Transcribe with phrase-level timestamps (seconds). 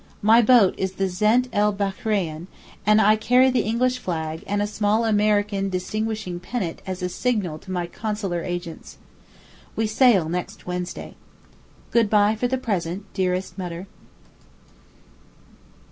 [0.23, 2.47] My boat is the Zint el Bachreyn,
[2.87, 7.59] and I carry the English flag and a small American distinguishing pennant as a signal
[7.59, 8.97] to my consular agents.
[9.75, 11.13] We sail next Wednesday.
[11.91, 13.85] Good bye for the present, dearest Mutter.